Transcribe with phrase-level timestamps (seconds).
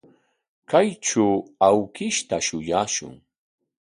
[0.69, 3.15] Kaytraw awkishta shuyashun.